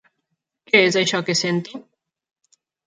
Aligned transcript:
Què 0.71 0.81
és 0.87 0.97
això 1.03 1.21
que 1.29 1.39
sento? 1.43 1.85